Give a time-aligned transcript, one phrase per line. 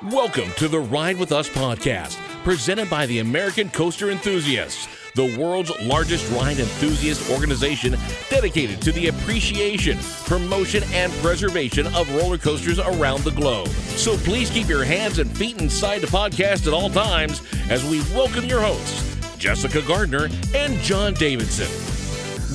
[0.00, 5.70] Welcome to the Ride With Us podcast, presented by the American Coaster Enthusiasts, the world's
[5.82, 7.96] largest ride enthusiast organization
[8.28, 13.68] dedicated to the appreciation, promotion, and preservation of roller coasters around the globe.
[13.68, 18.00] So please keep your hands and feet inside the podcast at all times as we
[18.16, 21.68] welcome your hosts, Jessica Gardner and John Davidson.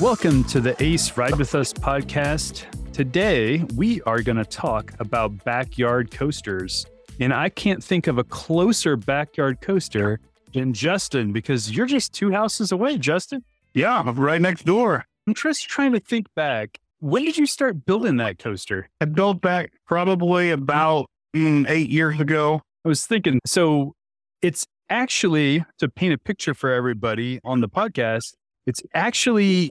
[0.02, 2.66] Welcome to the Ace Ride With Us podcast.
[2.92, 6.84] Today, we are going to talk about backyard coasters.
[7.20, 10.20] And I can't think of a closer backyard coaster
[10.52, 13.44] than Justin because you're just two houses away, Justin.
[13.74, 15.04] Yeah, I'm right next door.
[15.26, 16.78] I'm just trying to think back.
[17.00, 18.88] When did you start building that coaster?
[19.00, 22.62] I built back probably about mm, eight years ago.
[22.84, 23.94] I was thinking, so
[24.42, 28.34] it's actually to paint a picture for everybody on the podcast,
[28.66, 29.70] it's actually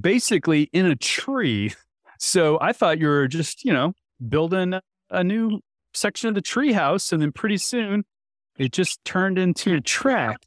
[0.00, 1.72] basically in a tree.
[2.18, 3.94] So I thought you were just, you know,
[4.28, 4.74] building
[5.10, 5.60] a new
[5.94, 7.12] section of the tree house.
[7.12, 8.04] And then pretty soon
[8.58, 10.46] it just turned into a track.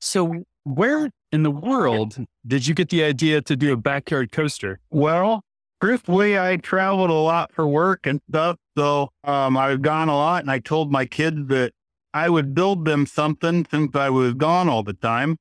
[0.00, 4.80] So where in the world did you get the idea to do a backyard coaster?
[4.90, 5.42] Well,
[5.80, 8.56] truthfully, I traveled a lot for work and stuff.
[8.76, 11.72] So um, I've gone a lot and I told my kids that
[12.14, 15.36] I would build them something since I was gone all the time.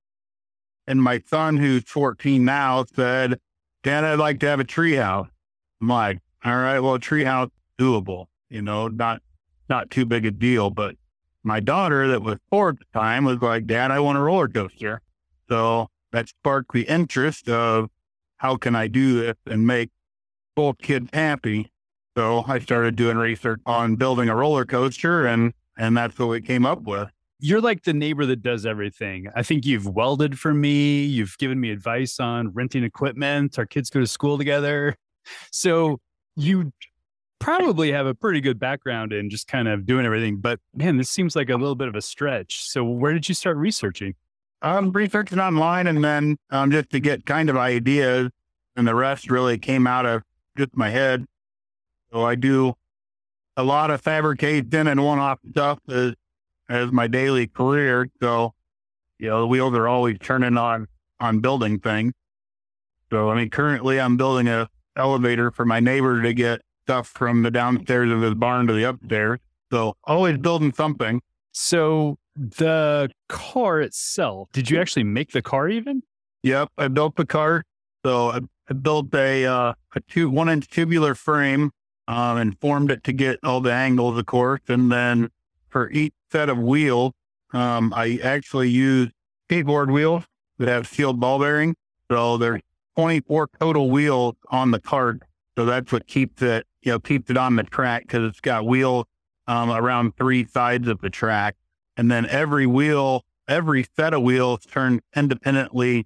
[0.85, 3.39] And my son, who's 14 now, said,
[3.83, 5.27] Dad, I'd like to have a tree house.
[5.81, 9.21] I'm like, all right, well, a tree house doable, you know, not
[9.69, 10.69] not too big a deal.
[10.69, 10.95] But
[11.43, 14.47] my daughter, that was four at the time, was like, Dad, I want a roller
[14.47, 15.01] coaster.
[15.49, 17.89] So that sparked the interest of
[18.37, 19.89] how can I do this and make
[20.55, 21.71] both kids happy.
[22.15, 26.41] So I started doing research on building a roller coaster, and and that's what we
[26.41, 29.27] came up with you're like the neighbor that does everything.
[29.35, 31.03] I think you've welded for me.
[31.03, 33.59] You've given me advice on renting equipment.
[33.59, 34.95] Our kids go to school together.
[35.51, 35.99] So
[36.35, 36.71] you
[37.39, 40.37] probably have a pretty good background in just kind of doing everything.
[40.37, 42.63] But man, this seems like a little bit of a stretch.
[42.63, 44.15] So where did you start researching?
[44.61, 48.29] I'm researching online and then um, just to get kind of ideas.
[48.75, 50.23] And the rest really came out of
[50.57, 51.25] just my head.
[52.11, 52.75] So I do
[53.55, 56.13] a lot of fabrication and one off stuff is
[56.69, 58.07] as my daily career.
[58.21, 58.53] So,
[59.19, 60.87] you know, the wheels are always turning on
[61.19, 62.13] on building things.
[63.09, 67.43] So, I mean, currently I'm building a elevator for my neighbor to get stuff from
[67.43, 69.39] the downstairs of his barn to the upstairs.
[69.71, 71.21] So, always building something.
[71.51, 76.03] So, the car itself, did you actually make the car even?
[76.43, 77.63] Yep, I built the car.
[78.05, 78.39] So, I,
[78.69, 81.71] I built a uh, a two one inch tubular frame
[82.07, 85.29] um, and formed it to get all the angles, of course, and then
[85.69, 87.11] for each set of wheels,
[87.53, 89.09] um, I actually use
[89.49, 90.23] skateboard wheels
[90.57, 91.75] that have sealed ball bearing.
[92.09, 92.61] So there's
[92.95, 95.23] 24 total wheels on the cart.
[95.57, 98.65] So that's what keeps it, you know, keeps it on the track because it's got
[98.65, 99.05] wheels
[99.47, 101.55] um, around three sides of the track.
[101.95, 106.05] And then every wheel, every set of wheels turn independently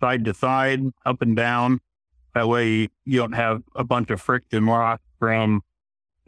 [0.00, 1.80] side to side, up and down.
[2.34, 5.62] That way you don't have a bunch of friction loss from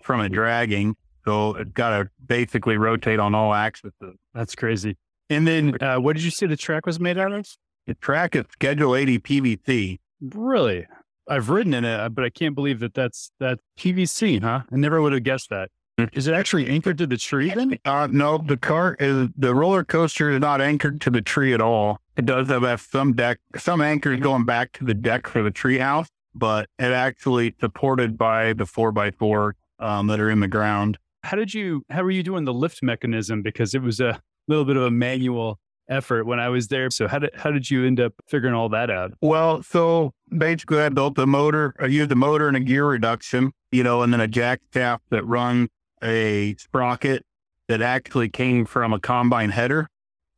[0.03, 0.97] from it dragging.
[1.25, 3.93] So it's got to basically rotate on all axes.
[4.33, 4.97] That's crazy.
[5.29, 7.47] And then uh, what did you say the track was made out of?
[7.87, 9.99] The track is Schedule 80 PVC.
[10.21, 10.87] Really?
[11.29, 14.63] I've ridden in it, but I can't believe that that's that PVC, huh?
[14.71, 15.71] I never would have guessed that.
[15.99, 16.09] Mm.
[16.13, 17.79] It actually anchored to the tree then?
[17.85, 21.61] Uh, no, the car is the roller coaster is not anchored to the tree at
[21.61, 22.01] all.
[22.17, 25.79] It does have some deck, some anchors going back to the deck for the tree
[25.79, 30.49] house, but it actually supported by the four by four um, that are in the
[30.49, 34.21] ground how did you how were you doing the lift mechanism because it was a
[34.47, 36.91] little bit of a manual effort when I was there.
[36.91, 39.13] So how did how did you end up figuring all that out?
[39.21, 43.53] Well, so basically I built a motor, I used a motor and a gear reduction,
[43.71, 45.69] you know, and then a jack shaft that runs
[46.03, 47.25] a sprocket
[47.69, 49.89] that actually came from a combine header.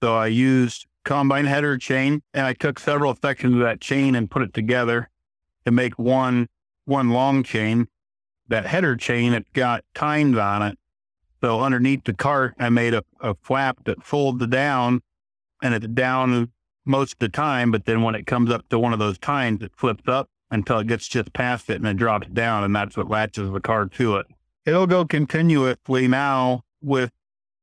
[0.03, 4.31] So I used combine header chain and I took several sections of that chain and
[4.31, 5.09] put it together
[5.65, 6.49] to make one
[6.85, 7.87] one long chain
[8.49, 10.79] that header chain, it got tines on it.
[11.43, 15.03] So underneath the cart, I made a, a flap that folded down
[15.63, 16.51] and it's down
[16.85, 17.71] most of the time.
[17.71, 20.79] But then when it comes up to one of those tines, it flips up until
[20.79, 22.65] it gets just past it and it drops down.
[22.65, 24.27] And that's what latches the car to it.
[24.65, 27.11] It'll go continuously now with,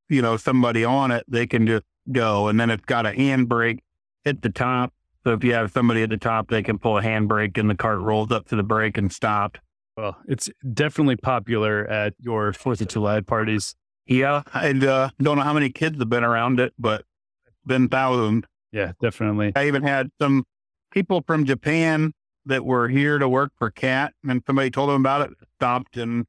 [0.09, 1.24] you know, somebody on it.
[1.27, 2.47] They can just go.
[2.47, 3.80] And then it's got a handbrake
[4.25, 4.94] at the top.
[5.24, 7.75] So if you have somebody at the top, they can pull a handbrake and the
[7.75, 9.59] cart rolls up to the brake and stops.
[9.98, 13.75] Well, it's definitely popular at your Fourth of July parties.
[14.06, 17.06] Yeah, I uh, don't know how many kids have been around it, but
[17.65, 18.45] been thousands.
[18.71, 19.53] Yeah, definitely.
[19.56, 20.44] I even had some
[20.91, 22.13] people from Japan
[22.45, 26.25] that were here to work for CAT, and somebody told them about it, stopped and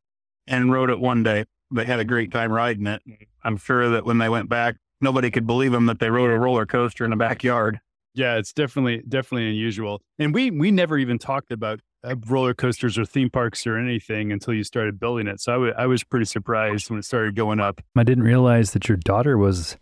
[0.47, 1.45] and rode it one day.
[1.73, 3.03] they had a great time riding it.
[3.43, 6.39] I'm sure that when they went back, nobody could believe them that they rode a
[6.39, 7.81] roller coaster in the backyard.
[8.15, 10.01] Yeah, it's definitely definitely unusual.
[10.19, 14.31] And we we never even talked about uh, roller coasters or theme parks or anything
[14.33, 15.41] until you started building it.
[15.41, 17.83] So I, w- I was pretty surprised when it started going up.
[17.97, 19.77] I didn't realize that your daughter was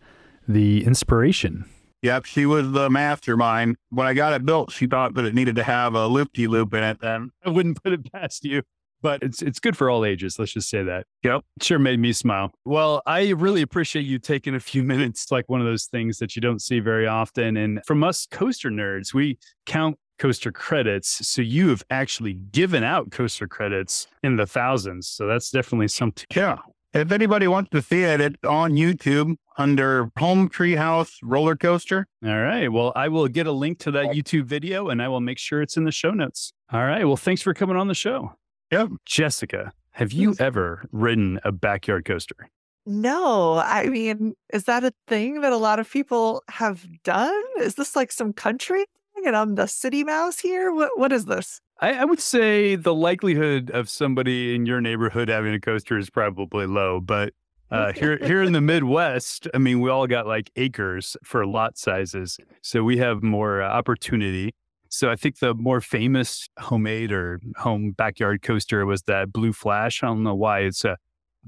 [0.46, 1.64] the inspiration.
[2.02, 3.76] Yep, she was the mastermind.
[3.88, 6.74] When I got it built, she thought that it needed to have a loopy loop
[6.74, 7.00] in it.
[7.00, 8.62] Then I wouldn't put it past you
[9.04, 10.38] but it's it's good for all ages.
[10.38, 11.04] Let's just say that.
[11.22, 11.42] Yep.
[11.60, 12.50] Sure made me smile.
[12.64, 16.34] Well, I really appreciate you taking a few minutes, like one of those things that
[16.34, 17.58] you don't see very often.
[17.58, 21.28] And from us coaster nerds, we count coaster credits.
[21.28, 25.06] So you have actually given out coaster credits in the thousands.
[25.06, 26.24] So that's definitely something.
[26.34, 26.56] Yeah.
[26.94, 32.06] If anybody wants to see it, it's on YouTube under Home Treehouse Roller Coaster.
[32.24, 32.68] All right.
[32.68, 35.60] Well, I will get a link to that YouTube video and I will make sure
[35.60, 36.52] it's in the show notes.
[36.72, 37.04] All right.
[37.04, 38.34] Well, thanks for coming on the show.
[38.70, 38.90] Yep.
[39.06, 42.48] Jessica, have you ever ridden a backyard coaster?
[42.86, 47.42] No, I mean, is that a thing that a lot of people have done?
[47.58, 48.84] Is this like some country
[49.16, 50.70] thing and I'm the city mouse here?
[50.70, 51.60] What what is this?
[51.80, 56.10] I, I would say the likelihood of somebody in your neighborhood having a coaster is
[56.10, 57.34] probably low, but
[57.70, 61.76] uh, here here in the Midwest, I mean, we all got like acres for lot
[61.76, 64.54] sizes, so we have more uh, opportunity.
[64.90, 70.04] So I think the more famous homemade or home backyard coaster was that Blue Flash.
[70.04, 70.60] I don't know why.
[70.60, 70.98] It's a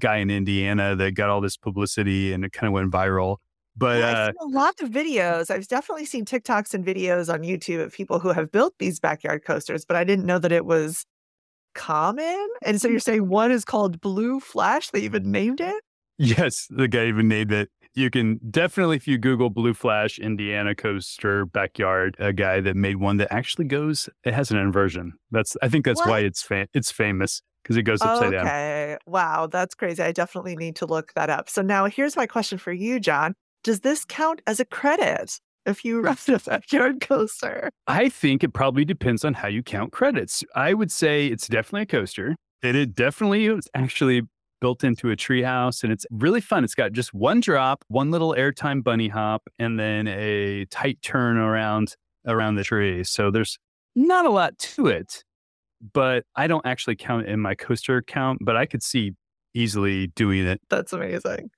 [0.00, 3.37] guy in Indiana that got all this publicity and it kind of went viral.
[3.76, 5.50] But I've uh, a lot of videos.
[5.50, 9.44] I've definitely seen TikToks and videos on YouTube of people who have built these backyard
[9.44, 11.05] coasters, but I didn't know that it was
[11.75, 12.49] common.
[12.62, 14.90] And so you're saying one is called Blue Flash?
[14.90, 15.82] They even named it?
[16.19, 17.70] yes, the guy even named it.
[17.94, 22.96] You can definitely, if you Google Blue Flash Indiana coaster backyard, a guy that made
[22.96, 24.08] one that actually goes.
[24.25, 25.14] It has an inversion.
[25.31, 28.46] That's I think that's why it's fa- it's famous because it goes upside down.
[28.46, 28.99] Okay.
[29.06, 30.02] Wow, that's crazy.
[30.02, 31.49] I definitely need to look that up.
[31.49, 33.34] So now here's my question for you, John.
[33.67, 37.69] Does this count as a credit if you run a backyard coaster?
[37.89, 40.45] I think it probably depends on how you count credits.
[40.55, 42.37] I would say it's definitely a coaster.
[42.63, 44.23] It is definitely is actually
[44.61, 46.63] built into a treehouse and it's really fun.
[46.63, 51.37] It's got just one drop, one little airtime bunny hop, and then a tight turn
[51.37, 53.03] around around the tree.
[53.03, 53.59] So there's
[53.97, 55.25] not a lot to it,
[55.93, 59.15] but I don't actually count in my coaster count, but I could see
[59.55, 60.61] easily doing it.
[60.71, 61.51] That's amazing.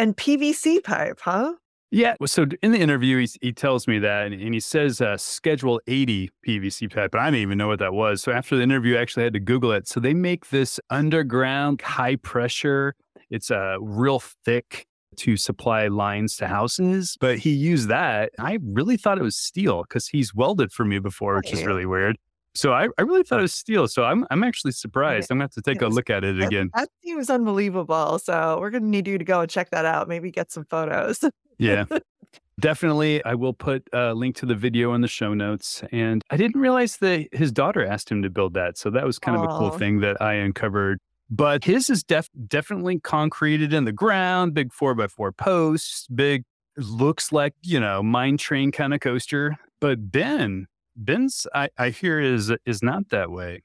[0.00, 1.52] And PVC pipe, huh?
[1.90, 2.14] Yeah.
[2.24, 5.78] So in the interview, he, he tells me that, and, and he says uh, Schedule
[5.86, 8.22] 80 PVC pipe, but I didn't even know what that was.
[8.22, 9.86] So after the interview, I actually had to Google it.
[9.86, 12.94] So they make this underground high pressure.
[13.28, 14.86] It's uh, real thick
[15.16, 18.30] to supply lines to houses, but he used that.
[18.38, 21.84] I really thought it was steel because he's welded for me before, which is really
[21.84, 22.16] weird.
[22.54, 23.86] So I, I really thought it was steel.
[23.86, 25.30] So I'm I'm actually surprised.
[25.30, 26.70] I'm gonna have to take a look at it again.
[26.74, 28.18] That seems unbelievable.
[28.18, 30.08] So we're going to need you to go and check that out.
[30.08, 31.24] Maybe get some photos.
[31.58, 31.84] Yeah.
[32.60, 33.24] Definitely.
[33.24, 35.82] I will put a link to the video in the show notes.
[35.92, 38.76] And I didn't realize that his daughter asked him to build that.
[38.76, 40.98] So that was kind of a cool thing that I uncovered.
[41.30, 46.42] But his is def- definitely concreted in the ground, big four by four posts, big,
[46.76, 49.56] looks like, you know, mine train kind of coaster.
[49.80, 50.66] But Ben,
[51.00, 53.62] Ben's, I, I hear is is not that way.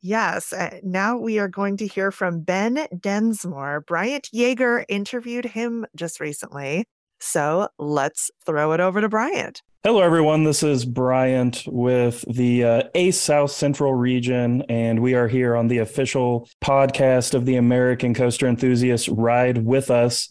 [0.00, 0.52] Yes.
[0.52, 3.86] uh, now we are going to hear from Ben Densmore.
[3.86, 6.84] Bryant Yeager interviewed him just recently.
[7.20, 9.62] So let's throw it over to Bryant.
[9.82, 10.44] Hello, everyone.
[10.44, 15.68] This is Bryant with the uh, ACE South Central region, and we are here on
[15.68, 20.28] the official podcast of the American Coaster Enthusiasts Ride with Us.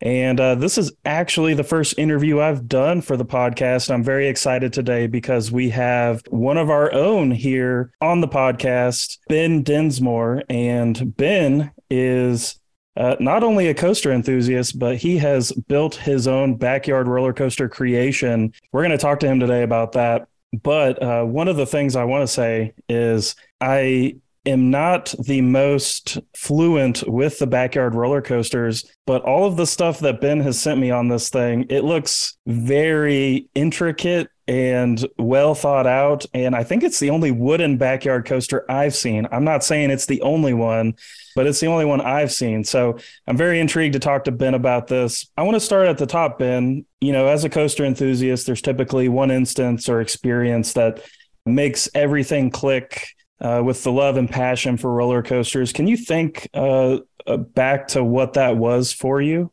[0.00, 3.92] And uh, this is actually the first interview I've done for the podcast.
[3.92, 9.18] I'm very excited today because we have one of our own here on the podcast,
[9.28, 10.42] Ben Densmore.
[10.48, 12.60] And Ben is
[12.96, 17.68] uh, not only a coaster enthusiast, but he has built his own backyard roller coaster
[17.68, 18.52] creation.
[18.72, 20.28] We're going to talk to him today about that.
[20.62, 24.16] But uh, one of the things I want to say is I
[24.48, 30.00] am not the most fluent with the backyard roller coasters, but all of the stuff
[30.00, 35.86] that Ben has sent me on this thing, it looks very intricate and well thought
[35.86, 36.24] out.
[36.32, 39.28] And I think it's the only wooden backyard coaster I've seen.
[39.30, 40.94] I'm not saying it's the only one,
[41.36, 42.64] but it's the only one I've seen.
[42.64, 45.30] So I'm very intrigued to talk to Ben about this.
[45.36, 46.86] I want to start at the top, Ben.
[47.00, 51.04] You know, as a coaster enthusiast, there's typically one instance or experience that
[51.44, 53.08] makes everything click
[53.40, 55.72] uh, with the love and passion for roller coasters.
[55.72, 59.50] Can you think uh, uh, back to what that was for you?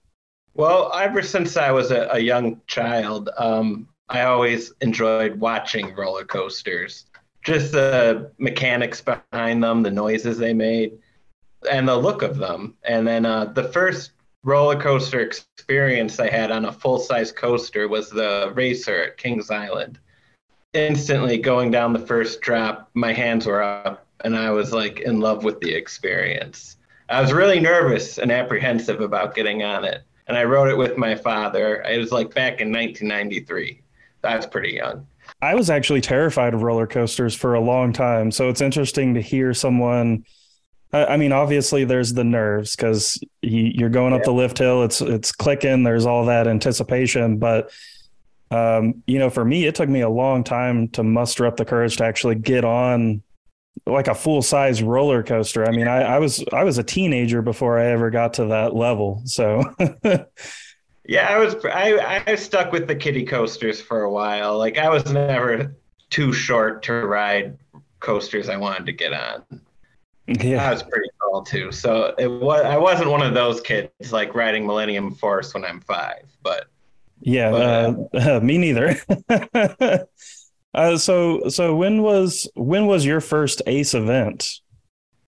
[0.54, 6.24] Well, ever since I was a, a young child, um, I always enjoyed watching roller
[6.26, 7.06] coasters.
[7.44, 10.98] Just the mechanics behind them, the noises they made.
[11.70, 12.76] and the look of them.
[12.84, 14.12] And then uh, the first
[14.44, 19.50] roller coaster experience I had on a full size coaster was the Racer at Kings
[19.50, 20.00] Island.
[20.76, 25.20] Instantly going down the first drop, my hands were up and I was like in
[25.20, 26.78] love with the experience.
[27.10, 30.04] I was really nervous and apprehensive about getting on it.
[30.28, 31.82] And I wrote it with my father.
[31.84, 33.82] It was like back in 1993.
[34.24, 35.06] I was pretty young.
[35.42, 38.32] I was actually terrified of roller coasters for a long time.
[38.32, 40.26] So it's interesting to hear someone.
[40.92, 44.26] I mean, obviously, there's the nerves because you're going up yeah.
[44.26, 44.84] the lift hill.
[44.84, 45.84] It's it's clicking.
[45.84, 47.72] There's all that anticipation, but
[48.52, 51.66] um, you know, for me, it took me a long time to muster up the
[51.66, 53.22] courage to actually get on
[53.86, 55.66] like a full size roller coaster.
[55.66, 58.76] I mean, I, I was I was a teenager before I ever got to that
[58.76, 59.22] level.
[59.26, 59.64] So
[61.08, 64.58] Yeah, I was I I stuck with the kiddie coasters for a while.
[64.58, 65.76] Like I was never
[66.10, 67.58] too short to ride
[68.00, 69.44] coasters I wanted to get on.
[70.28, 70.68] Yeah.
[70.68, 71.72] I was pretty tall too.
[71.72, 75.80] So it was I wasn't one of those kids like riding Millennium Force when I'm
[75.82, 76.68] 5, but
[77.26, 78.96] Yeah, but, uh, uh, me neither.
[80.74, 84.48] uh, so so when was when was your first ACE event?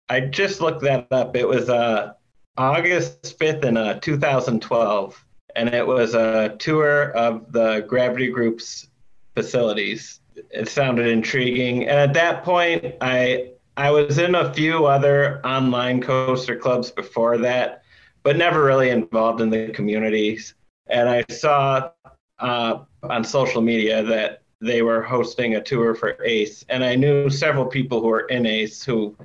[0.08, 1.36] I just looked that up.
[1.36, 2.14] It was uh
[2.56, 5.26] August 5th in uh 2012
[5.56, 8.88] and it was a tour of the Gravity Group's
[9.36, 10.20] facilities.
[10.52, 16.00] It sounded intriguing, and at that point, I I was in a few other online
[16.02, 17.82] coaster clubs before that,
[18.22, 20.54] but never really involved in the communities.
[20.90, 21.92] And I saw
[22.40, 27.30] uh, on social media that they were hosting a tour for ACE, and I knew
[27.30, 29.16] several people who were in ACE who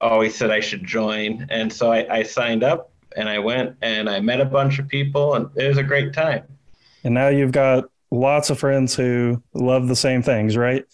[0.00, 4.08] always said I should join, and so I, I signed up and I went and
[4.08, 6.44] I met a bunch of people and it was a great time.
[7.04, 10.84] And now you've got lots of friends who love the same things, right?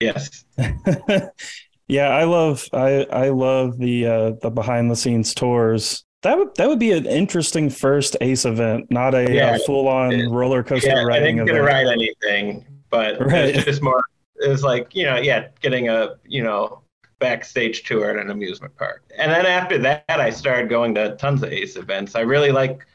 [0.00, 0.44] Yes.
[1.88, 6.04] yeah, I love I I love the uh the behind the scenes tours.
[6.22, 9.88] That would that would be an interesting first Ace event, not a, uh, yeah, full
[9.88, 13.54] on roller coaster yeah, riding I didn't get to ride anything, but right.
[13.54, 14.02] it's just more
[14.40, 16.82] it was like, you know, yeah, getting a, you know,
[17.18, 19.04] backstage tour at an amusement park.
[19.16, 22.14] And then after that, I started going to tons of Ace events.
[22.14, 22.86] I really like,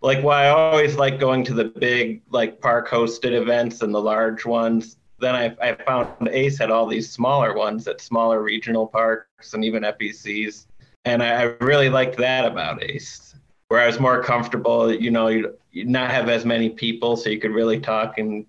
[0.00, 4.00] like, why I always like going to the big, like, park hosted events and the
[4.00, 4.96] large ones.
[5.18, 9.64] Then I, I found Ace had all these smaller ones at smaller regional parks and
[9.64, 10.66] even FECs.
[11.04, 13.34] And I, I really liked that about Ace,
[13.68, 14.92] where I was more comfortable.
[14.92, 18.46] You know, you not have as many people, so you could really talk and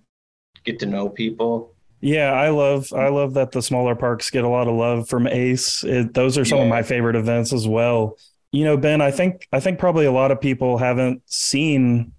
[0.63, 1.73] get to know people.
[2.01, 5.27] Yeah, I love I love that the smaller parks get a lot of love from
[5.27, 5.83] Ace.
[5.83, 6.63] It, those are some yeah.
[6.63, 8.17] of my favorite events as well.
[8.51, 12.13] You know, Ben, I think I think probably a lot of people haven't seen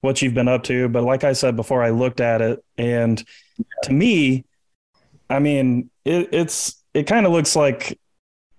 [0.00, 3.22] what you've been up to, but like I said before, I looked at it, and
[3.84, 4.44] to me,
[5.30, 7.98] I mean, it, it's it kind of looks like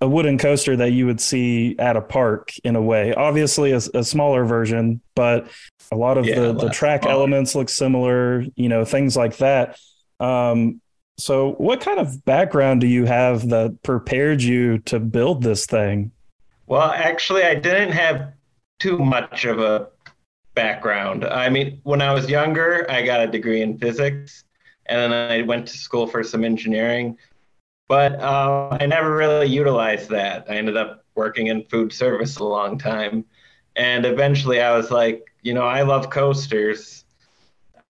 [0.02, 3.14] a wooden coaster that you would see at a park in a way.
[3.14, 5.50] Obviously, a, a smaller version, but
[5.92, 7.16] a lot of yeah, the the track smaller.
[7.16, 8.46] elements look similar.
[8.56, 9.78] You know, things like that
[10.20, 10.82] um,
[11.18, 16.12] so, what kind of background do you have that prepared you to build this thing?
[16.68, 18.34] Well, actually, I didn't have
[18.80, 19.90] too much of a
[20.54, 21.26] background.
[21.26, 24.46] I mean, when I was younger, I got a degree in physics,
[24.86, 27.18] and then I went to school for some engineering.
[27.90, 30.46] But uh, I never really utilized that.
[30.48, 33.26] I ended up working in food service a long time.
[33.76, 37.04] And eventually I was like, you know, I love coasters.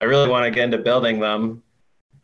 [0.02, 1.62] I really want to get into building them.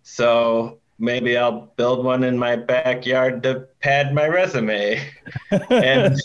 [0.04, 5.06] So maybe I'll build one in my backyard to pad my resume.
[5.70, 6.18] and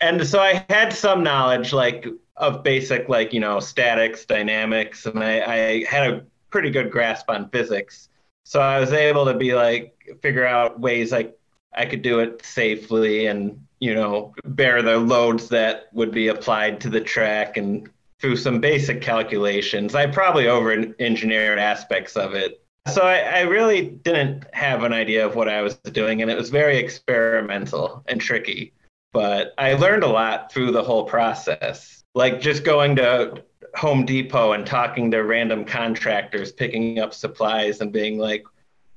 [0.00, 5.22] and so I had some knowledge like of basic like, you know, statics, dynamics, and
[5.22, 8.08] I, I had a pretty good grasp on physics.
[8.44, 11.36] So I was able to be like figure out ways like
[11.74, 16.80] I could do it safely and, you know, bear the loads that would be applied
[16.80, 17.88] to the track and
[18.20, 19.94] through some basic calculations.
[19.94, 25.26] I probably over engineered aspects of it so I, I, really didn't have an idea
[25.26, 28.72] of what I was doing, and it was very experimental and tricky.
[29.12, 32.02] But I learned a lot through the whole process.
[32.14, 33.42] Like just going to
[33.76, 38.44] Home Depot and talking to random contractors, picking up supplies, and being like,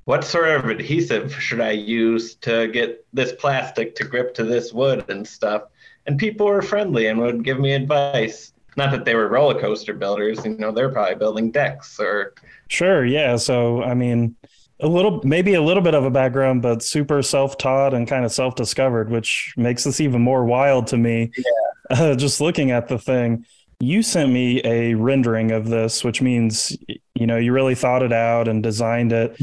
[0.06, 4.74] what sort of adhesive should I use to get this plastic to grip to this
[4.74, 5.64] wood and stuff?
[6.06, 8.52] And people were friendly and would give me advice.
[8.76, 12.34] Not that they were roller coaster builders, you know, they're probably building decks or
[12.68, 13.06] Sure.
[13.06, 13.36] Yeah.
[13.36, 14.36] So, I mean,
[14.80, 18.26] a little, maybe a little bit of a background, but super self taught and kind
[18.26, 21.32] of self discovered, which makes this even more wild to me.
[21.38, 21.98] Yeah.
[21.98, 23.46] Uh, just looking at the thing.
[23.80, 26.76] You sent me a rendering of this, which means,
[27.16, 29.38] you know, you really thought it out and designed it.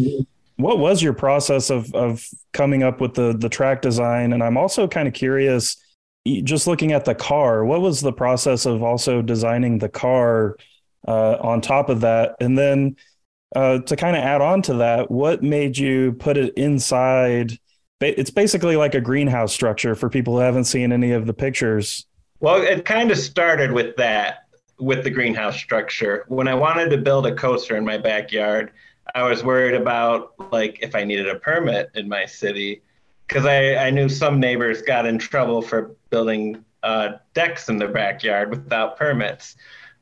[0.60, 4.32] What was your process of, of coming up with the, the track design?
[4.32, 5.76] And I'm also kind of curious
[6.26, 10.56] just looking at the car, what was the process of also designing the car
[11.08, 12.36] uh, on top of that?
[12.40, 12.96] And then
[13.56, 17.58] uh, to kind of add on to that, what made you put it inside?
[18.00, 22.06] It's basically like a greenhouse structure for people who haven't seen any of the pictures.
[22.40, 24.46] Well, it kind of started with that,
[24.78, 26.24] with the greenhouse structure.
[26.28, 28.72] When I wanted to build a coaster in my backyard,
[29.14, 32.82] I was worried about like if I needed a permit in my city
[33.26, 37.92] because I, I knew some neighbors got in trouble for building uh, decks in their
[37.92, 39.56] backyard without permits.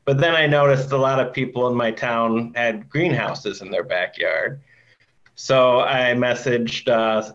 [0.05, 3.83] But then I noticed a lot of people in my town had greenhouses in their
[3.83, 4.61] backyard.
[5.35, 7.31] So I messaged uh,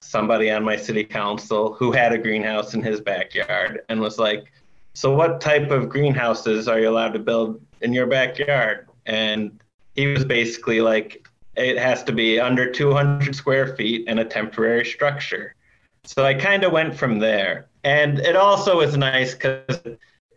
[0.00, 4.52] somebody on my city council who had a greenhouse in his backyard and was like,
[4.94, 8.88] So, what type of greenhouses are you allowed to build in your backyard?
[9.06, 9.60] And
[9.96, 11.26] he was basically like,
[11.56, 15.54] it has to be under 200 square feet and a temporary structure.
[16.04, 17.66] So I kind of went from there.
[17.82, 19.80] And it also was nice because,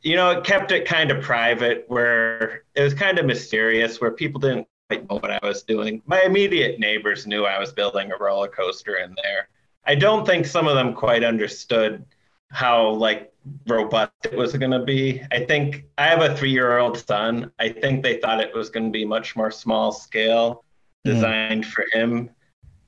[0.02, 4.12] you know, it kept it kind of private where it was kind of mysterious, where
[4.12, 6.02] people didn't quite know what I was doing.
[6.06, 9.50] My immediate neighbors knew I was building a roller coaster in there.
[9.86, 12.06] I don't think some of them quite understood
[12.52, 13.32] how like
[13.68, 15.22] robust it was going to be.
[15.32, 17.52] I think I have a three year old son.
[17.60, 20.64] I think they thought it was going to be much more small scale,
[21.06, 21.16] mm-hmm.
[21.16, 21.68] designed mm.
[21.68, 22.30] for him,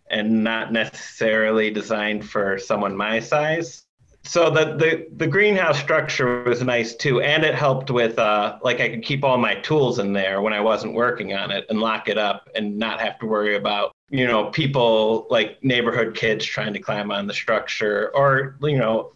[0.10, 3.86] and not necessarily designed for someone my size.
[4.24, 8.80] So the, the the greenhouse structure was nice too, and it helped with uh, like
[8.80, 11.80] I could keep all my tools in there when I wasn't working on it and
[11.80, 16.46] lock it up and not have to worry about you know people like neighborhood kids
[16.46, 19.12] trying to climb on the structure or you know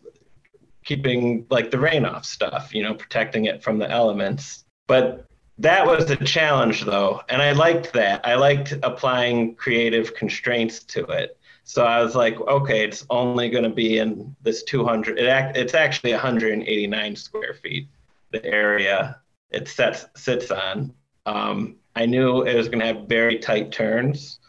[0.86, 4.64] keeping like the rain off stuff, you know, protecting it from the elements.
[4.88, 5.26] But
[5.58, 8.26] that was a challenge though, and I liked that.
[8.26, 11.38] I liked applying creative constraints to it.
[11.64, 15.18] So I was like, okay, it's only going to be in this 200.
[15.18, 17.88] It act, it's actually 189 square feet.
[18.32, 20.94] The area it sets sits on.
[21.26, 24.40] Um, I knew it was going to have very tight turns,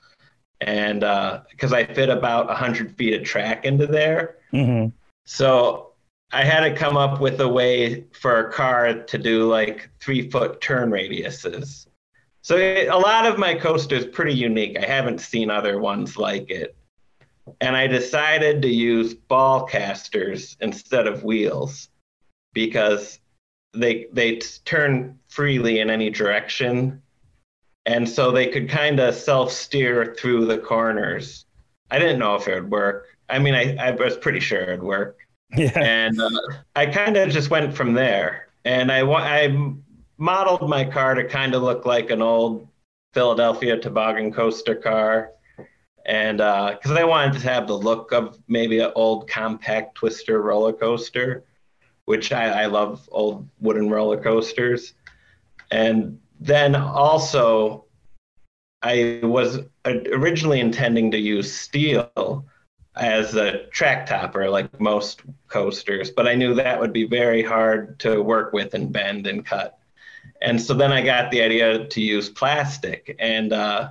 [0.60, 1.00] and
[1.50, 4.88] because uh, I fit about 100 feet of track into there, mm-hmm.
[5.24, 5.85] so
[6.32, 10.28] I had to come up with a way for a car to do like three
[10.28, 11.86] foot turn radiuses.
[12.42, 14.76] So it, a lot of my coaster is pretty unique.
[14.78, 16.76] I haven't seen other ones like it.
[17.60, 21.88] And I decided to use ball casters instead of wheels
[22.52, 23.20] because
[23.72, 27.02] they they turn freely in any direction.
[27.84, 31.46] And so they could kind of self steer through the corners.
[31.88, 33.16] I didn't know if it would work.
[33.28, 35.25] I mean, I, I was pretty sure it'd work
[35.56, 35.78] yeah.
[35.78, 36.30] And uh,
[36.74, 38.48] I kind of just went from there.
[38.64, 39.56] And I, I
[40.18, 42.68] modeled my car to kind of look like an old
[43.14, 45.32] Philadelphia toboggan coaster car.
[46.04, 49.96] And uh because uh, I wanted to have the look of maybe an old compact
[49.96, 51.44] twister roller coaster,
[52.04, 54.94] which I, I love old wooden roller coasters.
[55.70, 57.86] And then also,
[58.82, 62.44] I was originally intending to use steel
[62.96, 67.98] as a track topper like most coasters, but I knew that would be very hard
[68.00, 69.78] to work with and bend and cut.
[70.40, 73.14] And so then I got the idea to use plastic.
[73.18, 73.90] And uh,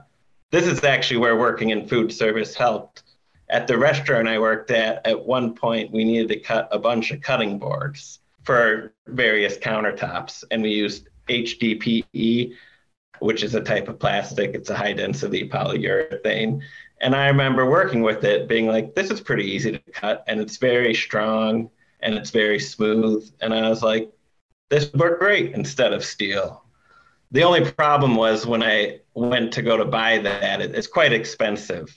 [0.51, 3.03] this is actually where working in food service helped.
[3.49, 7.11] At the restaurant I worked at, at one point, we needed to cut a bunch
[7.11, 10.43] of cutting boards for various countertops.
[10.49, 12.53] And we used HDPE,
[13.19, 16.61] which is a type of plastic, it's a high density polyurethane
[17.01, 20.39] and I remember working with it, being like, this is pretty easy to cut and
[20.39, 23.29] it's very strong and it's very smooth.
[23.41, 24.11] And I was like,
[24.69, 26.63] this would work great instead of steel.
[27.31, 31.11] The only problem was when I went to go to buy that, it, it's quite
[31.11, 31.93] expensive.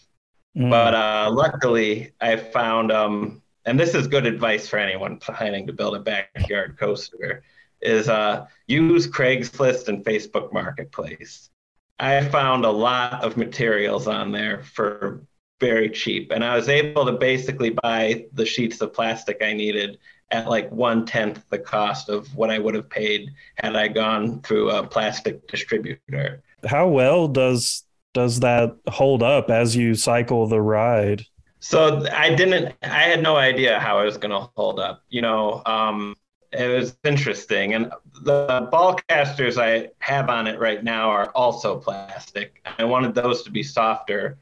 [0.57, 0.71] Mm.
[0.71, 5.73] But uh, luckily, I found, um, and this is good advice for anyone planning to
[5.73, 7.45] build a backyard coaster,
[7.81, 11.51] is uh, use Craigslist and Facebook Marketplace.
[11.99, 15.23] I found a lot of materials on there for
[15.61, 16.31] very cheap.
[16.31, 19.99] And I was able to basically buy the sheets of plastic I needed
[20.31, 24.41] at like one tenth the cost of what I would have paid had I gone
[24.43, 26.43] through a plastic distributor.
[26.67, 31.25] How well does does that hold up as you cycle the ride?
[31.61, 35.03] So I didn't I had no idea how it was gonna hold up.
[35.09, 36.15] You know, um,
[36.53, 37.75] it was interesting.
[37.75, 42.65] And the ball casters I have on it right now are also plastic.
[42.79, 44.39] I wanted those to be softer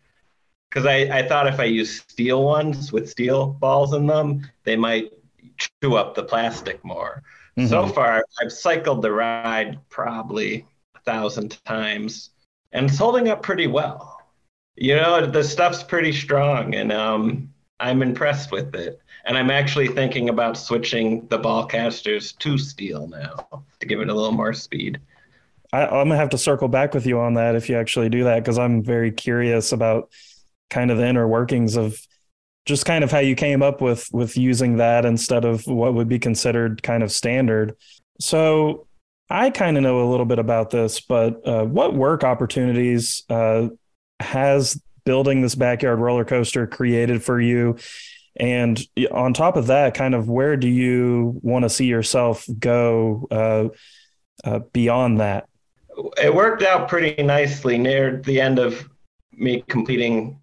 [0.71, 4.77] because I, I thought if I use steel ones with steel balls in them, they
[4.77, 5.13] might
[5.59, 7.23] chew up the plastic more.
[7.57, 7.69] Mm-hmm.
[7.69, 12.31] So far, I've cycled the ride probably a thousand times
[12.73, 14.21] and it's holding up pretty well.
[14.77, 19.01] You know, the stuff's pretty strong and um, I'm impressed with it.
[19.27, 24.09] And I'm actually thinking about switching the ball casters to steel now to give it
[24.09, 25.01] a little more speed.
[25.73, 28.25] I, I'm gonna have to circle back with you on that if you actually do
[28.25, 30.11] that because I'm very curious about
[30.71, 32.01] kind of the inner workings of
[32.67, 36.09] just kind of how you came up with with using that instead of what would
[36.09, 37.77] be considered kind of standard.
[38.21, 38.87] So
[39.29, 43.69] I kind of know a little bit about this, but uh, what work opportunities uh,
[44.21, 47.77] has building this backyard roller coaster created for you?
[48.39, 53.27] And on top of that, kind of where do you want to see yourself go
[53.31, 53.69] uh,
[54.49, 55.49] uh beyond that?
[56.23, 58.89] It worked out pretty nicely near the end of
[59.33, 60.39] me completing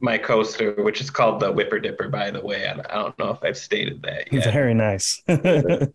[0.00, 2.66] my coaster, which is called the Whipper Dipper, by the way.
[2.66, 4.44] I, I don't know if I've stated that yet.
[4.52, 5.22] Very nice.
[5.28, 5.88] I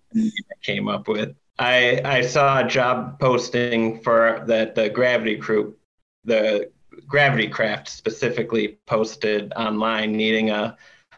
[0.61, 1.35] came up with.
[1.59, 5.75] I I saw a job posting for that the Gravity Crew,
[6.25, 6.71] the
[7.07, 10.77] Gravitykraft specifically posted online needing a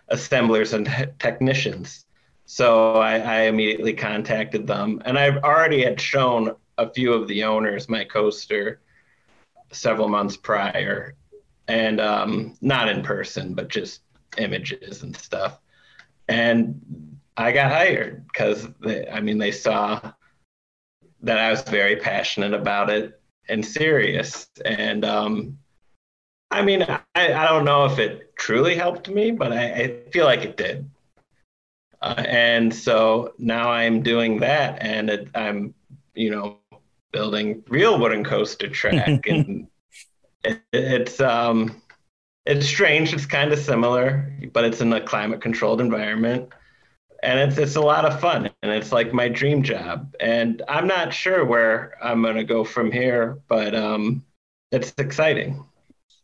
[0.09, 0.85] assemblers and
[1.19, 2.05] technicians.
[2.45, 7.43] So I, I immediately contacted them, and I've already had shown a few of the
[7.43, 8.81] owners my coaster
[9.71, 11.15] several months prior
[11.67, 14.01] and um, not in person, but just
[14.37, 15.59] images and stuff.
[16.27, 18.67] And I got hired because
[19.11, 19.99] I mean they saw
[21.21, 24.47] that I was very passionate about it and serious.
[24.63, 25.57] And um,
[26.51, 30.25] I mean, I, I don't know if it truly helped me, but I, I feel
[30.25, 30.89] like it did.
[32.01, 35.73] Uh, and so now I'm doing that, and it, I'm,
[36.13, 36.59] you know,
[37.11, 39.67] building real wooden coaster track and
[40.43, 41.81] it, it's um,
[42.45, 43.13] it's strange.
[43.13, 46.49] It's kind of similar, but it's in a climate controlled environment,
[47.23, 50.13] and it's it's a lot of fun, and it's like my dream job.
[50.19, 54.23] And I'm not sure where I'm gonna go from here, but um,
[54.71, 55.65] it's exciting.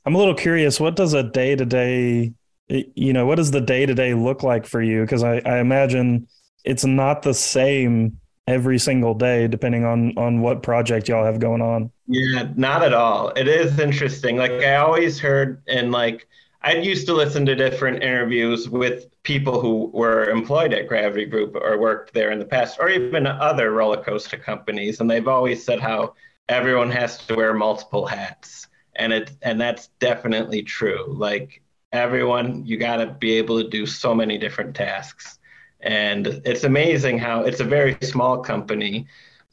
[0.05, 0.79] I'm a little curious.
[0.79, 2.33] What does a day to day,
[2.67, 5.01] you know, what does the day to day look like for you?
[5.01, 6.27] Because I, I imagine
[6.63, 11.61] it's not the same every single day, depending on on what project y'all have going
[11.61, 11.91] on.
[12.07, 13.29] Yeah, not at all.
[13.29, 14.37] It is interesting.
[14.37, 16.27] Like I always heard, and like
[16.61, 21.55] I used to listen to different interviews with people who were employed at Gravity Group
[21.55, 25.63] or worked there in the past, or even other roller coaster companies, and they've always
[25.63, 26.15] said how
[26.49, 28.67] everyone has to wear multiple hats,
[29.01, 31.05] and it and that's definitely true.
[31.07, 31.61] Like
[31.91, 35.39] everyone, you got to be able to do so many different tasks
[35.81, 39.07] and it's amazing how it's a very small company.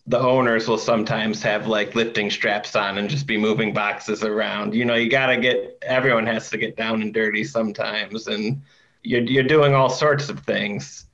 [0.07, 4.75] The owners will sometimes have like lifting straps on and just be moving boxes around.
[4.75, 8.27] You know, you got to get, everyone has to get down and dirty sometimes.
[8.27, 8.63] And
[9.03, 11.07] you're, you're doing all sorts of things.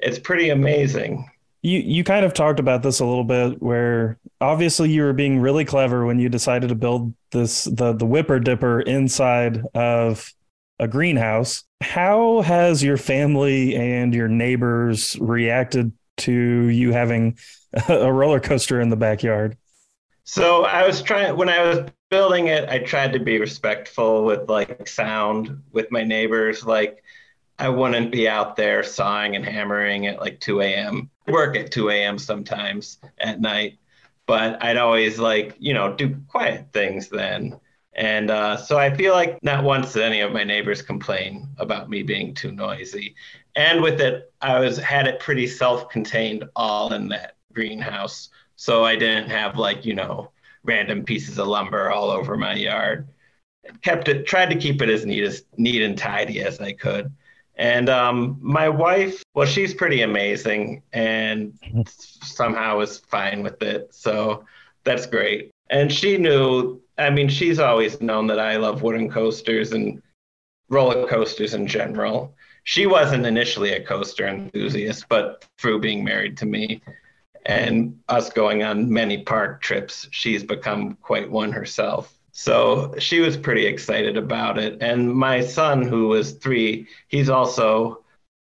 [0.00, 1.28] It's pretty amazing.
[1.62, 5.38] You, you kind of talked about this a little bit where obviously you were being
[5.38, 10.32] really clever when you decided to build this the the whipper dipper inside of
[10.78, 11.64] a greenhouse.
[11.80, 17.38] How has your family and your neighbors reacted to you having
[17.88, 19.56] a roller coaster in the backyard?
[20.24, 24.48] So I was trying when I was building it, I tried to be respectful with
[24.48, 26.64] like sound with my neighbors.
[26.64, 27.02] Like
[27.58, 31.10] I wouldn't be out there sawing and hammering at like 2 a.m.
[31.28, 32.18] Work at 2 a.m.
[32.18, 33.78] sometimes at night,
[34.26, 37.58] but I'd always like you know do quiet things then.
[37.94, 41.90] And uh, so I feel like not once did any of my neighbors complain about
[41.90, 43.14] me being too noisy.
[43.54, 48.30] And with it, I was had it pretty self-contained all in that greenhouse.
[48.56, 50.30] So I didn't have like, you know,
[50.64, 53.08] random pieces of lumber all over my yard.
[53.82, 57.12] Kept it tried to keep it as neat as neat and tidy as I could.
[57.56, 63.94] And um, my wife, well, she's pretty amazing and somehow was fine with it.
[63.94, 64.46] So
[64.84, 65.50] that's great.
[65.68, 70.02] And she knew I mean, she's always known that I love wooden coasters and
[70.68, 72.34] roller coasters in general.
[72.64, 76.80] She wasn't initially a coaster enthusiast, but through being married to me
[77.44, 82.16] and us going on many park trips, she's become quite one herself.
[82.32, 84.78] So she was pretty excited about it.
[84.80, 88.02] And my son, who was three, he's also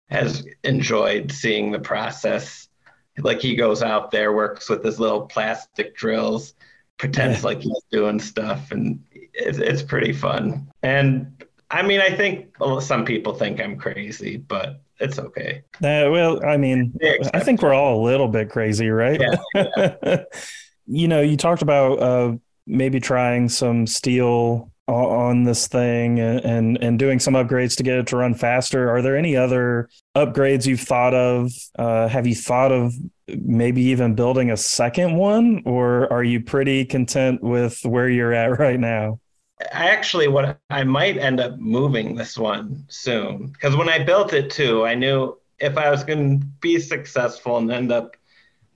[0.10, 2.70] has enjoyed seeing the process.
[3.18, 6.54] Like he goes out there, works with his little plastic drills,
[6.98, 7.46] pretends yeah.
[7.46, 10.72] like he's doing stuff, and it's, it's pretty fun.
[10.84, 15.64] And I mean, I think well, some people think I'm crazy, but it's okay.
[15.76, 16.98] Uh, well, I mean,
[17.34, 19.20] I think we're all a little bit crazy, right?
[19.20, 20.24] Yeah, yeah.
[20.86, 22.36] you know, you talked about uh,
[22.70, 28.08] maybe trying some steel on this thing and and doing some upgrades to get it
[28.08, 28.90] to run faster.
[28.90, 31.52] Are there any other upgrades you've thought of?
[31.78, 32.94] Uh, have you thought of
[33.28, 38.58] maybe even building a second one, or are you pretty content with where you're at
[38.60, 39.20] right now?
[39.74, 44.34] I actually what I might end up moving this one soon because when I built
[44.34, 48.16] it too, I knew if I was going to be successful and end up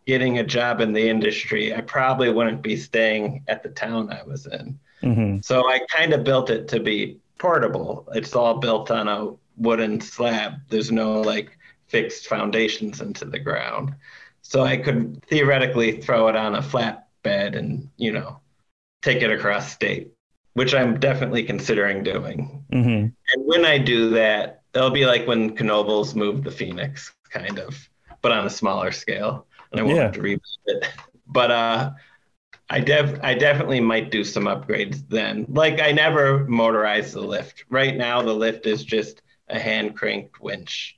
[0.05, 4.23] getting a job in the industry, I probably wouldn't be staying at the town I
[4.23, 4.79] was in.
[5.01, 5.39] Mm-hmm.
[5.41, 8.07] So I kind of built it to be portable.
[8.13, 10.53] It's all built on a wooden slab.
[10.69, 13.95] There's no like fixed foundations into the ground.
[14.41, 18.39] So I could theoretically throw it on a flat bed and, you know,
[19.01, 20.11] take it across state,
[20.53, 22.65] which I'm definitely considering doing.
[22.71, 22.89] Mm-hmm.
[22.89, 27.89] And when I do that, it'll be like when Knoebels moved the Phoenix, kind of,
[28.21, 29.45] but on a smaller scale.
[29.73, 30.03] And I won't Yeah.
[30.03, 30.87] have to rebuild it.
[31.27, 31.91] But uh,
[32.69, 35.45] I def I definitely might do some upgrades then.
[35.49, 37.65] Like I never motorized the lift.
[37.69, 40.97] Right now the lift is just a hand cranked winch,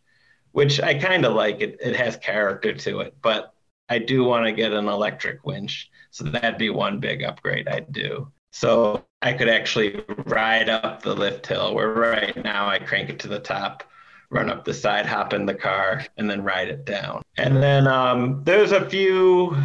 [0.51, 1.61] which I kind of like.
[1.61, 3.53] It it has character to it, but
[3.89, 5.89] I do want to get an electric winch.
[6.11, 8.31] So that'd be one big upgrade I'd do.
[8.51, 13.19] So I could actually ride up the lift hill where right now I crank it
[13.19, 13.83] to the top,
[14.29, 17.21] run up the side, hop in the car, and then ride it down.
[17.37, 19.55] And then um, there's a few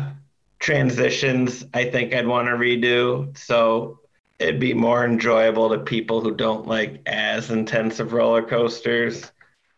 [0.58, 3.36] transitions I think I'd want to redo.
[3.36, 4.00] So
[4.38, 9.32] it'd be more enjoyable to people who don't like as intensive roller coasters.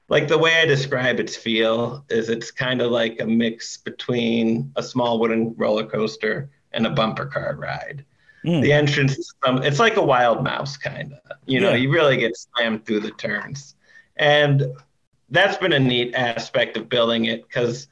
[0.09, 4.73] Like the way I describe its feel is it's kind of like a mix between
[4.77, 8.05] a small wooden roller coaster and a bumper car ride.
[8.45, 8.61] Mm.
[8.61, 11.37] The entrance, um, it's like a wild mouse kind of.
[11.47, 11.77] You know, Yeah.
[11.77, 13.77] you really get slammed through the turns.
[14.17, 14.65] And
[15.31, 17.89] that's been a neat aspect of building it because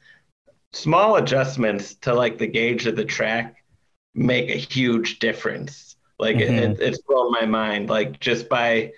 [0.73, 3.63] small adjustments to like the gauge of the track
[4.13, 5.95] make a huge difference.
[6.19, 6.73] Like Mhm.
[6.73, 7.89] it, it's blown my mind.
[7.89, 8.93] Like just by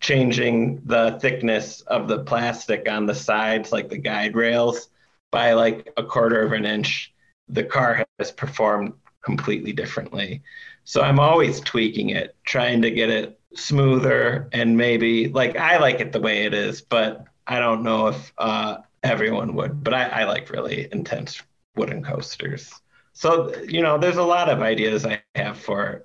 [0.00, 4.88] changing the thickness of the plastic on the sides, like the guide rails,
[5.30, 7.12] by like a quarter of an inch,
[7.48, 10.42] the car has performed completely differently.
[10.84, 16.00] So I'm always tweaking it, trying to get it smoother and maybe like I like
[16.00, 19.82] it the way it is, but I don't know if uh, everyone would.
[19.82, 21.42] But I, I like really intense
[21.76, 22.72] wooden coasters.
[23.12, 26.04] So you know, there's a lot of ideas I have for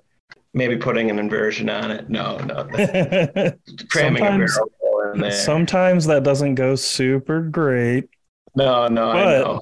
[0.54, 2.08] maybe putting an inversion on it.
[2.10, 2.64] No, no,
[3.90, 5.30] cramming a Sometimes- barrel in there.
[5.32, 8.08] Sometimes that doesn't go super great.
[8.54, 9.60] no, no, I But- know.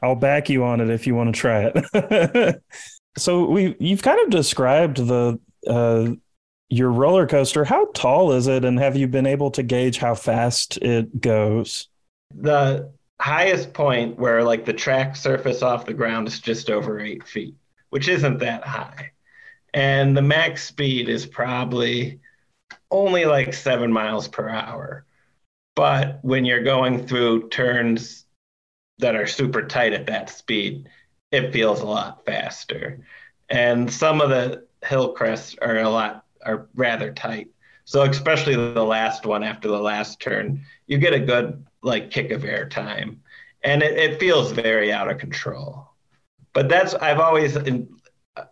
[0.00, 2.62] I'll back you on it if you want to try it.
[3.18, 6.10] so we you've kind of described the uh,
[6.68, 7.64] your roller coaster.
[7.64, 11.88] How tall is it, and have you been able to gauge how fast it goes?
[12.34, 17.26] The highest point where like the track surface off the ground is just over eight
[17.26, 17.54] feet,
[17.90, 19.12] which isn't that high.
[19.74, 22.20] And the max speed is probably
[22.90, 25.04] only like seven miles per hour.
[25.74, 28.24] But when you're going through turns
[28.98, 30.88] that are super tight at that speed,
[31.30, 33.06] it feels a lot faster.
[33.48, 37.48] And some of the hill crests are a lot are rather tight.
[37.84, 42.30] So especially the last one after the last turn, you get a good like kick
[42.30, 43.22] of air time,
[43.62, 45.88] and it, it feels very out of control.
[46.52, 47.88] But that's I've always in,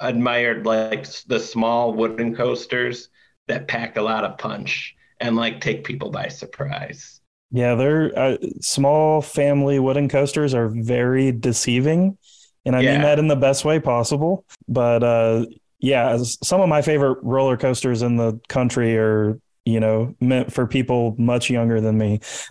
[0.00, 3.08] admired like the small wooden coasters
[3.48, 7.20] that pack a lot of punch and like take people by surprise.
[7.50, 12.18] Yeah, they're uh, small family wooden coasters are very deceiving,
[12.64, 14.44] and I mean that in the best way possible.
[14.66, 15.46] But uh,
[15.86, 20.66] yeah, some of my favorite roller coasters in the country are you know meant for
[20.66, 22.20] people much younger than me.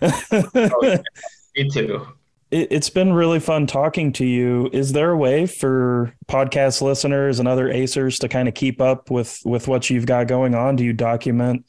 [1.54, 2.06] Me too.
[2.50, 4.70] it, it's been really fun talking to you.
[4.72, 9.10] Is there a way for podcast listeners and other acers to kind of keep up
[9.10, 10.76] with with what you've got going on?
[10.76, 11.66] Do you document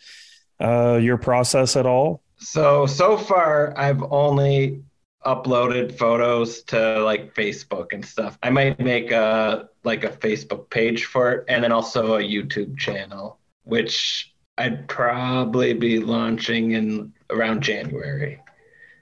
[0.62, 2.24] uh, your process at all?
[2.38, 4.84] So so far I've only
[5.26, 8.38] uploaded photos to like Facebook and stuff.
[8.44, 12.78] I might make a like a Facebook page for it and then also a YouTube
[12.78, 18.40] channel, which I'd probably be launching in around January.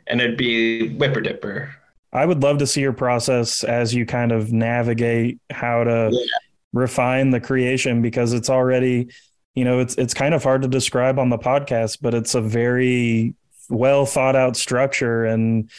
[0.07, 1.73] And it'd be Whipper Dipper.
[2.13, 6.25] I would love to see your process as you kind of navigate how to Yeah.
[6.73, 9.09] refine the creation because it's already,
[9.53, 12.41] you know, it's it's kind of hard to describe on the podcast, but it's a
[12.41, 13.33] very
[13.69, 15.69] well thought out structure and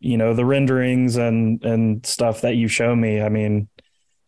[0.00, 3.20] you know the renderings and and stuff that you show me.
[3.20, 3.68] I mean,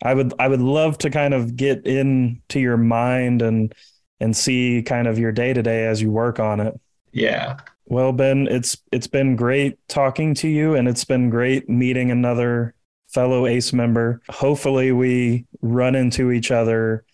[0.03, 3.75] I would I would love to kind of get into your mind and
[4.21, 6.79] and see kind of your day to day as you work on it.
[7.13, 7.59] Yeah.
[7.87, 12.75] Well, Ben, it's it's been great talking to you, and it's been great meeting another
[13.09, 14.21] fellow ACE member.
[14.29, 17.05] Hopefully, we run into each other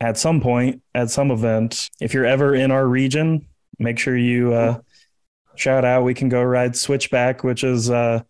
[0.00, 1.88] at some point at some event.
[2.00, 3.46] If you're ever in our region,
[3.78, 4.80] make sure you uh,
[5.56, 6.04] shout out.
[6.04, 8.22] We can go ride Switchback, which is uh,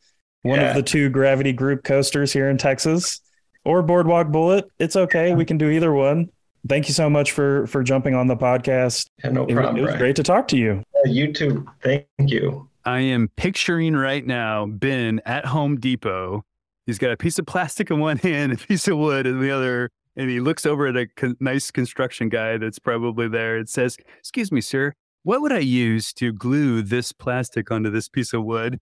[0.42, 0.70] one Yeah.
[0.70, 3.20] of the two Gravity Group coasters here in Texas,
[3.64, 4.66] or Boardwalk Bullet.
[4.78, 5.34] It's okay.
[5.34, 6.30] We can do either one.
[6.68, 9.06] thank you so much for for jumping on the podcast.
[9.24, 9.76] Yeah, no It, problem.
[9.78, 9.98] it was Brian.
[9.98, 10.82] great to talk to you.
[10.94, 11.66] Uh, You too.
[11.82, 12.68] Thank you.
[12.84, 16.44] I am picturing right now Ben at Home Depot.
[16.86, 19.50] He's got a piece of plastic in one hand, a piece of wood in the
[19.52, 23.68] other, and he looks over at a con- nice construction guy that's probably there and
[23.68, 28.32] says, "Excuse me, sir, what would I use to glue this plastic onto this piece
[28.32, 28.80] of wood?"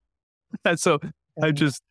[0.64, 0.98] And so
[1.42, 1.82] I just,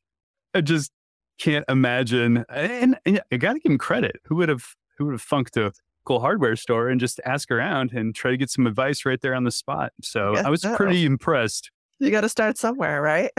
[0.54, 0.92] I just
[1.40, 2.46] can't imagine.
[2.50, 4.18] And, and I got to give him credit.
[4.26, 5.72] Who would have, who would have funked a
[6.06, 9.36] cool hardware store and just ask around and try to get some advice right there
[9.36, 9.94] on the spot?
[10.02, 10.76] So Guess I was so.
[10.76, 11.72] pretty impressed.
[12.00, 13.30] You got to start somewhere, right?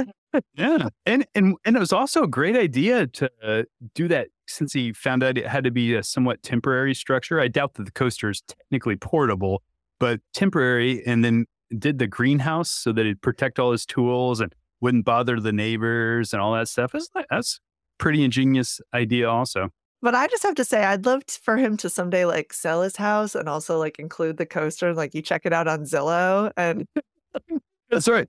[0.54, 3.62] Yeah, and and and it was also a great idea to uh,
[3.94, 7.40] do that since he found out it had to be a somewhat temporary structure.
[7.40, 9.62] I doubt that the coaster is technically portable,
[10.00, 11.46] but temporary, and then
[11.78, 16.32] did the greenhouse so that it'd protect all his tools and wouldn't bother the neighbors
[16.32, 16.90] and all that stuff.
[16.92, 17.60] That's that's
[17.98, 19.68] pretty ingenious idea, also.
[20.02, 22.96] But I just have to say, I'd love for him to someday like sell his
[22.96, 24.94] house and also like include the coaster.
[24.94, 26.88] Like you check it out on Zillow, and
[27.90, 28.26] That's right.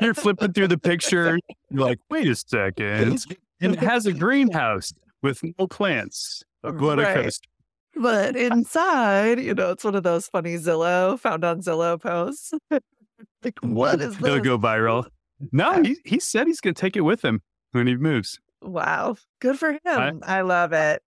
[0.00, 1.38] You're flipping through the picture.
[1.70, 3.24] You're like, wait a second,
[3.60, 6.42] and it has a greenhouse with no plants.
[6.60, 7.14] What a Right.
[7.24, 7.48] coaster.
[7.96, 12.52] But inside, you know, it's one of those funny Zillow found on Zillow posts.
[12.70, 15.06] like, what is It'll go viral.
[15.52, 18.38] No, he, he said he's going to take it with him when he moves.
[18.62, 20.22] Wow, good for him.
[20.24, 21.02] I, love it.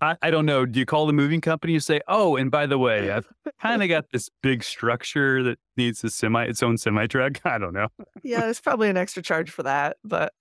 [0.00, 0.64] I, I don't know.
[0.64, 3.26] Do you call the moving company and say, oh, and by the way, I've
[3.60, 7.40] kind of got this big structure that needs a semi, its own semi truck?
[7.44, 7.88] I don't know.
[8.22, 10.32] Yeah, there's probably an extra charge for that, but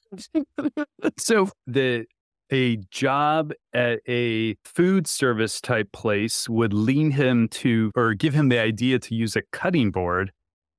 [1.18, 2.06] So the
[2.52, 8.50] a job at a food service type place would lean him to or give him
[8.50, 10.32] the idea to use a cutting board.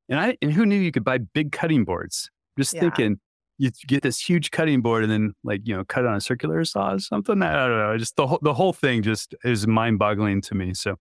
[0.08, 2.30] And I and who knew you could buy big cutting boards?
[2.58, 2.80] Just Yeah.
[2.80, 3.20] thinking
[3.58, 6.64] you get this huge cutting board and then like, you know, cut on a circular
[6.64, 7.42] saw or something.
[7.42, 7.98] I don't know.
[7.98, 10.74] Just the whole the whole thing just is mind boggling to me.
[10.74, 10.96] So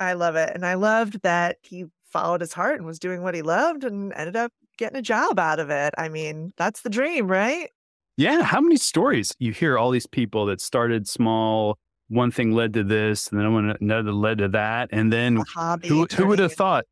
[0.00, 0.50] I love it.
[0.54, 4.12] And I loved that he followed his heart and was doing what he loved and
[4.14, 5.94] ended up getting a job out of it.
[5.98, 7.70] I mean, that's the dream, right?
[8.16, 12.72] Yeah, how many stories you hear all these people that started small, one thing led
[12.74, 15.88] to this, and then another led to that, and then hobby.
[15.88, 16.84] who who would have thought?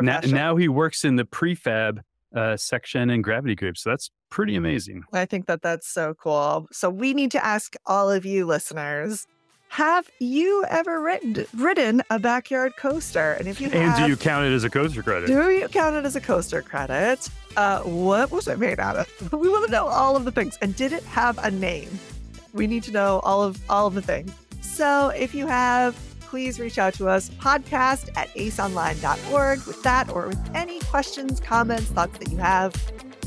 [0.00, 2.00] Now, now he works in the prefab
[2.34, 5.04] uh, section in Gravity Group, so that's pretty amazing.
[5.12, 6.66] I think that that's so cool.
[6.72, 9.28] So we need to ask all of you listeners:
[9.68, 13.34] Have you ever written, ridden a backyard coaster?
[13.34, 15.28] And if you And have, do you count it as a coaster credit?
[15.28, 17.28] do you count it as a coaster credit?
[17.58, 19.32] Uh, what was it made out of?
[19.32, 20.56] We want to know all of the things.
[20.62, 21.90] And did it have a name?
[22.52, 24.32] We need to know all of all of the things.
[24.60, 30.28] So if you have, please reach out to us, podcast at aceonline.org with that or
[30.28, 32.72] with any questions, comments, thoughts that you have.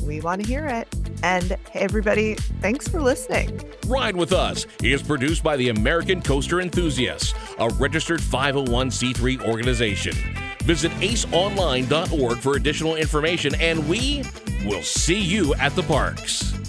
[0.06, 0.88] We want to hear it.
[1.24, 3.62] And hey, everybody, thanks for listening.
[3.86, 10.15] Ride with Us is produced by the American Coaster Enthusiasts, a registered 501c3 organization.
[10.62, 14.24] Visit aceonline.org for additional information, and we
[14.65, 16.61] will see you at the parks.